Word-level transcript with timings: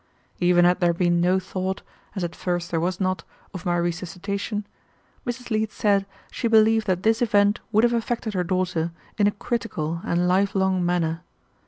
Even 0.39 0.65
had 0.65 0.79
there 0.79 0.95
been 0.95 1.21
no 1.21 1.37
thought, 1.37 1.83
as 2.15 2.23
at 2.23 2.35
first 2.35 2.71
there 2.71 2.79
was 2.79 2.99
not, 2.99 3.23
of 3.53 3.67
my 3.67 3.77
resuscitation, 3.77 4.65
Mrs. 5.27 5.51
Leete 5.51 5.71
said 5.71 6.07
she 6.31 6.47
believed 6.47 6.87
that 6.87 7.03
this 7.03 7.21
event 7.21 7.59
would 7.71 7.83
have 7.83 7.93
affected 7.93 8.33
her 8.33 8.43
daughter 8.43 8.89
in 9.19 9.27
a 9.27 9.31
critical 9.31 10.01
and 10.03 10.27
life 10.27 10.55
long 10.55 10.83
manner. 10.83 11.21